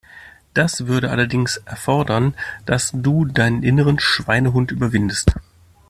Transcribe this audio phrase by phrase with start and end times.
[0.55, 2.33] Das würde allerdings erfordern,
[2.65, 5.35] dass du deinen inneren Schweinehund überwindest.